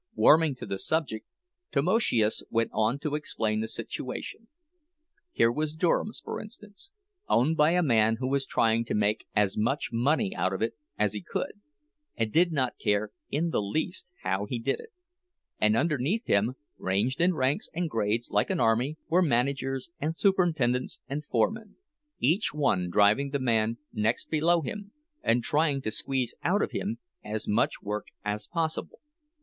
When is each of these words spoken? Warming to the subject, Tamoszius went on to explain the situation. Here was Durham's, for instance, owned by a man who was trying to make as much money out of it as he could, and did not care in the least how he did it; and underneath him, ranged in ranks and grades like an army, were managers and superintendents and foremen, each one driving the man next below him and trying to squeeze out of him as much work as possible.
Warming 0.15 0.55
to 0.55 0.65
the 0.65 0.79
subject, 0.79 1.27
Tamoszius 1.71 2.41
went 2.49 2.71
on 2.73 2.97
to 3.01 3.13
explain 3.13 3.59
the 3.59 3.67
situation. 3.67 4.47
Here 5.31 5.51
was 5.51 5.75
Durham's, 5.75 6.19
for 6.19 6.41
instance, 6.41 6.89
owned 7.29 7.55
by 7.55 7.73
a 7.73 7.83
man 7.83 8.15
who 8.15 8.27
was 8.27 8.47
trying 8.47 8.83
to 8.85 8.95
make 8.95 9.27
as 9.35 9.55
much 9.59 9.91
money 9.93 10.35
out 10.35 10.53
of 10.53 10.61
it 10.63 10.73
as 10.97 11.13
he 11.13 11.21
could, 11.21 11.61
and 12.15 12.33
did 12.33 12.51
not 12.51 12.79
care 12.79 13.11
in 13.29 13.51
the 13.51 13.61
least 13.61 14.09
how 14.23 14.45
he 14.47 14.57
did 14.57 14.79
it; 14.79 14.91
and 15.59 15.77
underneath 15.77 16.25
him, 16.25 16.55
ranged 16.79 17.21
in 17.21 17.35
ranks 17.35 17.69
and 17.71 17.87
grades 17.87 18.31
like 18.31 18.49
an 18.49 18.59
army, 18.59 18.97
were 19.07 19.21
managers 19.21 19.91
and 19.99 20.15
superintendents 20.15 20.99
and 21.09 21.25
foremen, 21.25 21.75
each 22.19 22.55
one 22.55 22.89
driving 22.89 23.29
the 23.29 23.37
man 23.37 23.77
next 23.93 24.31
below 24.31 24.61
him 24.61 24.93
and 25.21 25.43
trying 25.43 25.79
to 25.79 25.91
squeeze 25.91 26.33
out 26.41 26.63
of 26.63 26.71
him 26.71 26.97
as 27.23 27.47
much 27.47 27.83
work 27.83 28.07
as 28.25 28.47
possible. 28.47 28.97